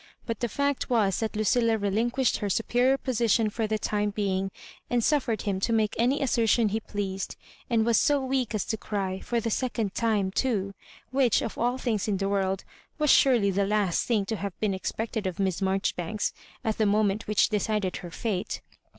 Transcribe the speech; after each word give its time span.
But 0.25 0.39
the 0.39 0.49
fact 0.49 0.89
was 0.89 1.19
that 1.19 1.35
Lucilla 1.35 1.77
relinquished 1.77 2.37
her 2.37 2.49
superior 2.49 2.97
position 2.97 3.51
for 3.51 3.67
the 3.67 3.77
time 3.77 4.09
being, 4.09 4.49
and^uffer 4.89 5.33
ed 5.33 5.43
him 5.43 5.59
to 5.59 5.71
make 5.71 5.93
any 5.99 6.23
assertion 6.23 6.69
he 6.69 6.79
pleased, 6.79 7.35
and 7.69 7.85
was 7.85 7.99
so 7.99 8.19
weak 8.19 8.55
as 8.55 8.65
to 8.65 8.77
cry, 8.77 9.19
for 9.19 9.39
the 9.39 9.51
second 9.51 9.93
time, 9.93 10.31
too— 10.31 10.73
^which, 11.13 11.45
of 11.45 11.55
all 11.55 11.77
things 11.77 12.07
in 12.07 12.17
the 12.17 12.27
world, 12.27 12.63
was 12.97 13.11
surely 13.11 13.51
the 13.51 13.67
last 13.67 14.07
thing 14.07 14.25
to 14.25 14.37
have 14.37 14.59
been 14.59 14.73
expected 14.73 15.27
of 15.27 15.37
Miss 15.37 15.61
Marjoribanks 15.61 16.33
at 16.63 16.79
the 16.79 16.87
moment 16.87 17.27
which 17.27 17.49
decided 17.49 17.97
her 17.97 18.09
&.te. 18.09 18.47